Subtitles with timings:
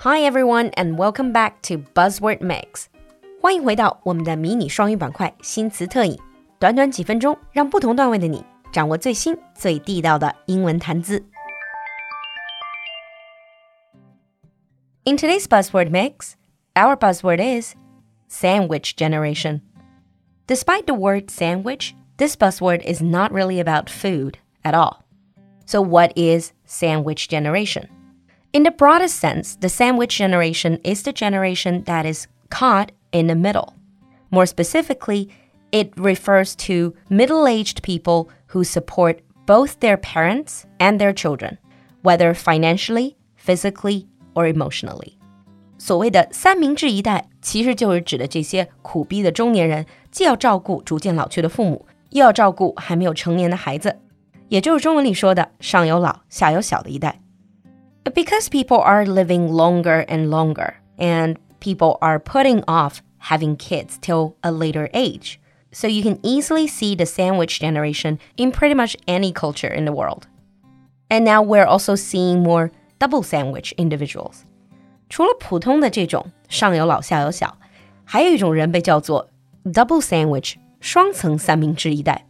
[0.00, 2.86] Hi everyone and welcome back to Buzzword Mix。
[3.40, 6.18] 欢迎回到我们的迷你双语板块新词特饮，
[6.58, 11.24] 短短几分钟，让不同段位的你掌握最新最地道的英文谈资。
[15.04, 16.34] In today's buzzword mix,
[16.74, 17.74] our buzzword is
[18.28, 19.60] sandwich generation.
[20.46, 25.04] Despite the word sandwich, this buzzword is not really about food at all.
[25.64, 27.88] So, what is sandwich generation?
[28.52, 33.34] In the broadest sense, the sandwich generation is the generation that is caught in the
[33.34, 33.74] middle.
[34.30, 35.28] More specifically,
[35.70, 41.58] it refers to middle aged people who support both their parents and their children,
[42.02, 45.18] whether financially, physically, or emotionally.
[45.78, 54.00] 所谓的三明治一代，其实就是指的这些苦逼的中年人，既要照顾逐渐老去的父母，又要照顾还没有成年的孩子，
[54.48, 57.19] 也就是中文里说的上有老，下有小的一代。
[58.04, 63.98] but because people are living longer and longer, and people are putting off having kids
[64.00, 65.40] till a later age,
[65.72, 69.92] so you can easily see the sandwich generation in pretty much any culture in the
[69.92, 70.26] world.
[71.10, 74.44] And now we're also seeing more double sandwich individuals.
[75.08, 77.58] 除了普通的这种上有老下有小，
[78.04, 79.28] 还有一种人被叫做
[79.64, 82.24] double sandwich 双层三明治一代。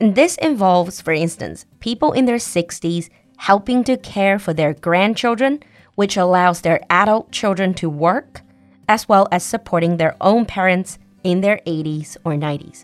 [0.00, 5.60] And this involves, for instance, people in their 60s helping to care for their grandchildren,
[5.96, 8.42] which allows their adult children to work,
[8.86, 12.82] as well as supporting their own parents in their 80s or 90s.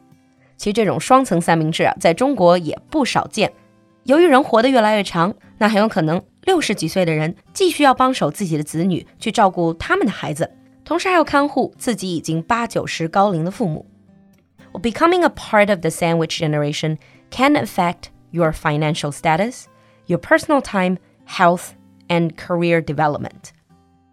[0.56, 3.52] 其实这种双层三明治啊，在中国也不少见。
[4.04, 10.50] 由于人活得越来越长，那很有可能六十几岁的人既需要帮手自己的子女去照顾他们的孩子，
[10.84, 13.86] 同时还要看护自己已经八九十高龄的父母。
[14.72, 16.98] Well, becoming a part of the sandwich generation
[17.30, 19.64] can affect your financial status,
[20.08, 21.72] your personal time, health,
[22.08, 23.52] and career development.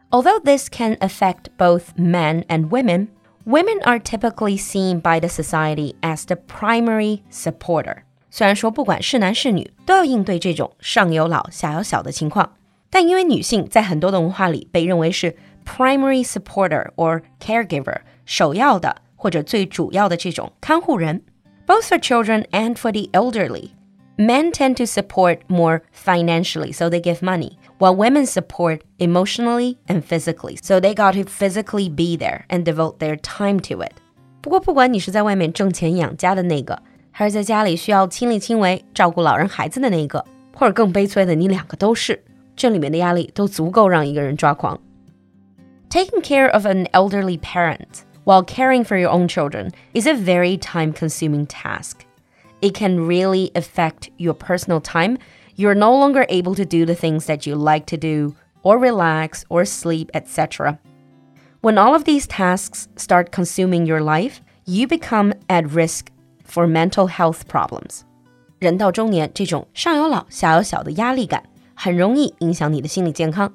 [0.10, 3.10] Although this can affect both men and women,
[3.46, 8.04] women are typically seen by the society as the primary supporter.
[8.30, 12.54] 虽然说不管是男是女都要应对这种上有老下有小的情况，
[12.90, 21.24] 但因为女性在很多的文化里被认为是 primary supporter or caregiver 首要的或者最主要的这种看护人，
[21.68, 23.72] both for children and for the elderly
[24.18, 30.04] men tend to support more financially, so they give money, while women support emotionally and
[30.04, 33.94] physically, so they got to physically be there and devote their time to it.
[34.42, 36.82] 不过，不管你是在外面挣钱养家的那个，
[37.12, 40.24] 还是在家里需要亲力亲为照顾老人孩子的那个，
[40.56, 42.24] 或者更悲催的，你两个都是，
[42.56, 44.80] 这里面的压力都足够让一个人抓狂。
[45.90, 50.94] Taking care of an elderly parent while caring for your own children is a very time
[50.94, 51.98] consuming task
[52.62, 55.18] it can really affect your personal time.
[55.56, 59.44] You're no longer able to do the things that you like to do, or relax,
[59.50, 60.80] or sleep, etc.
[61.62, 66.12] When all of these tasks start consuming your life, you become at risk
[66.44, 68.02] for mental health problems.
[68.60, 71.44] 人到中年，这种上有老下有小的压力感，
[71.74, 73.54] 很容易影响你的心理健康。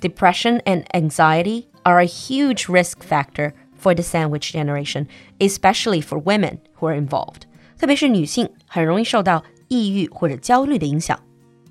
[0.00, 5.06] Depression and anxiety are a huge risk factor for the sandwich generation,
[5.38, 7.42] especially for women who are involved.
[7.82, 11.18] 特别是女性很容易受到抑郁或者焦虑的影响。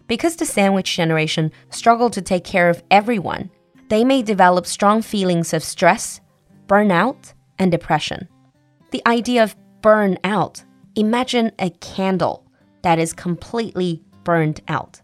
[0.07, 3.49] Because the sandwich generation struggle to take care of everyone,
[3.89, 6.17] they may develop strong feelings of stress,
[6.67, 8.27] burnout, and depression.
[8.91, 10.59] The idea of burn out,
[10.95, 12.43] imagine a candle
[12.83, 15.01] that is completely burned out.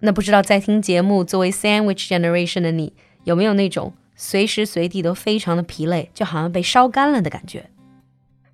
[0.00, 7.68] 那不知道在听节目作为 sandwich generation 的你，有没有那种随时随地都非常的疲累，就好像被烧干了的感觉？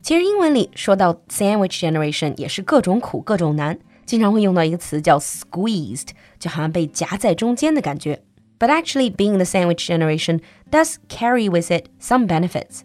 [0.06, 6.08] 其实英文里说到 sandwich generation 也是各种苦各种难，经常会用到一个词叫 squeezed，
[6.38, 8.22] 就好像被夹在中间的感觉。
[8.58, 12.82] But actually, being the sandwich generation does carry with it some benefits.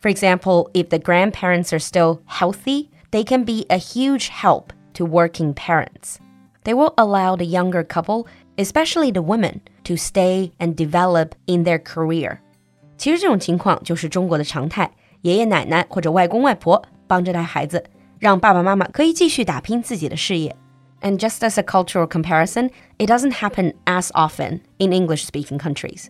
[0.00, 5.06] For example, if the grandparents are still healthy, they can be a huge help to
[5.06, 6.16] working parents.
[6.64, 8.26] They will allow the younger couple,
[8.56, 12.38] especially the women, to stay and develop in their career.
[12.96, 14.90] 其实这种情况就是中国的常态。
[15.22, 17.84] 爷爷奶奶或者外公外婆帮着带孩子，
[18.18, 20.54] 让爸爸妈妈可以继续打拼自己的事业。
[21.00, 26.06] And just as a cultural comparison, it doesn't happen as often in English speaking countries.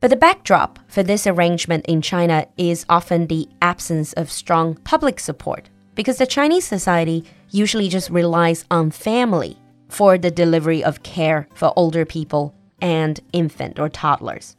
[0.00, 5.20] But the backdrop for this arrangement in China is often the absence of strong public
[5.20, 9.56] support, because the Chinese society usually just relies on family
[9.88, 14.56] for the delivery of care for older people and infant or toddlers.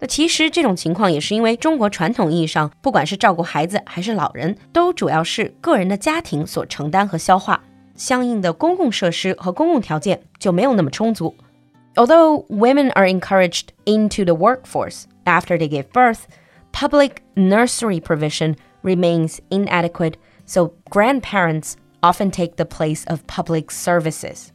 [0.00, 7.62] 那其实这种情况也是因为中国传统意义上，不管是照顾孩子还是老人，都主要是个人的家庭所承担和消化，
[7.94, 11.34] 相应的公共设施和公共条件就没有那么充足。
[11.94, 16.22] Although women are encouraged into the workforce after they give birth,
[16.72, 20.14] public nursery provision remains inadequate,
[20.44, 24.48] so grandparents often take the place of public services.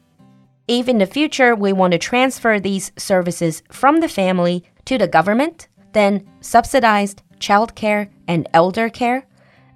[0.67, 5.07] If in the future we want to transfer these services from the family to the
[5.07, 9.23] government, then subsidized childcare and elder care,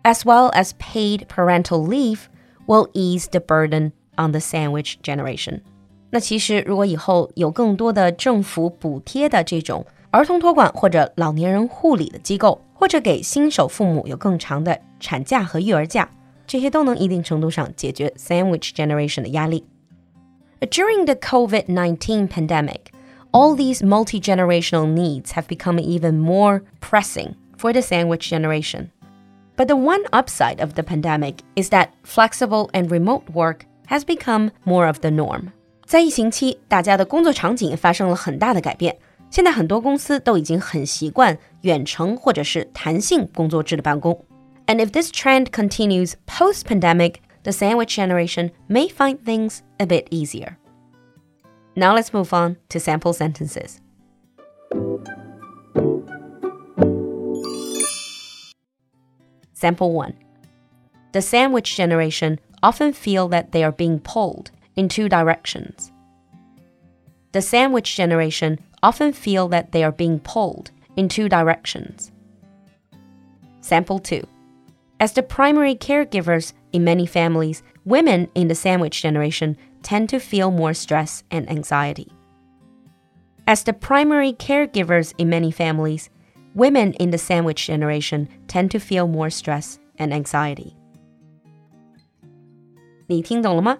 [0.03, 2.29] as well as paid parental leave,
[2.67, 5.61] will ease the burden on the sandwich generation.
[6.11, 16.07] 那其实，如果以后有更多的政府补贴的这种儿童托管或者老年人护理的机构，或者给新手父母有更长的产假和育儿假，
[16.45, 19.65] 这些都能一定程度上解决 sandwich generation 的压力。
[20.59, 22.79] During the COVID-19 pandemic,
[23.31, 28.91] all these multi-generational needs have become even more pressing for the sandwich generation.
[29.55, 34.51] But the one upside of the pandemic is that flexible and remote work has become
[34.65, 35.51] more of the norm.
[35.85, 38.97] 在疫情期，大家的工作场景发生了很大的改变。
[39.29, 44.23] 现在很多公司都已经很习惯远程或者是弹性工作制的办公。
[44.67, 50.55] And if this trend continues post pandemic, the sandwich generation may find things a bit easier.
[51.78, 53.80] Now let's move on to sample sentences.
[59.52, 60.12] Sample 1.
[61.12, 65.92] The sandwich generation often feel that they are being pulled in two directions.
[67.30, 72.10] The sandwich generation often feel that they are being pulled in two directions.
[73.60, 74.26] Sample 2.
[74.98, 80.49] As the primary caregivers in many families, women in the sandwich generation tend to feel
[80.51, 82.07] more stress and anxiety.
[83.45, 86.09] As the primary caregivers in many families,
[86.55, 90.73] women in the sandwich generation tend to feel more stress and anxiety.
[93.07, 93.79] 你听懂了吗？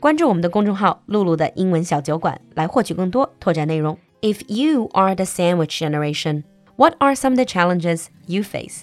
[0.00, 3.96] 关注我们的公众号“露露的英文小酒馆”来获取更多拓展内容。
[4.20, 6.42] If you are the sandwich generation,
[6.76, 8.82] what are some of the challenges you face?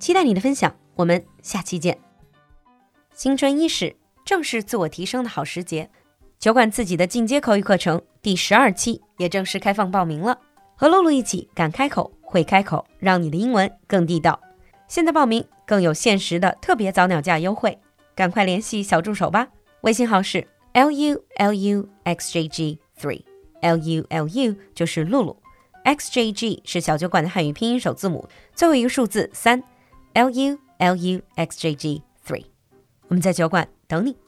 [0.00, 1.98] 期待你的分享，我们下期见。
[3.14, 5.89] 新春伊始， 正是自我提升的好时节。
[6.39, 10.37] 酒馆自己的进阶口语课程第十二期也正式开放报名了，
[10.75, 14.39] 和露露一起敢开口会开口，让你的英文更地道。
[14.87, 17.79] 现在报名更有限时的特别早鸟价优惠，
[18.13, 19.47] 赶快联系小助手吧。
[19.81, 25.37] 微信号是 l u l u x j g three，l u l u 就是露露
[25.83, 29.63] ，x j g 是小酒馆的汉语拼音首字母，最后一个数字三
[30.13, 32.45] ，l u l u x j g three。
[33.07, 34.22] 我们在酒馆等你。